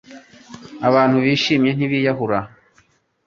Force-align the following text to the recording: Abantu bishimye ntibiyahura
Abantu 0.87 1.15
bishimye 1.25 1.71
ntibiyahura 1.73 2.39